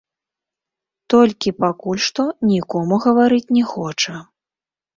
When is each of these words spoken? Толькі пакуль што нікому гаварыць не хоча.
Толькі 1.15 1.53
пакуль 1.61 2.01
што 2.07 2.27
нікому 2.55 3.01
гаварыць 3.07 3.45
не 3.61 3.65
хоча. 3.77 4.15